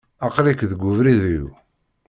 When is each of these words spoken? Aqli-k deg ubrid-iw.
Aqli-k 0.25 0.61
deg 0.71 0.81
ubrid-iw. 0.89 1.47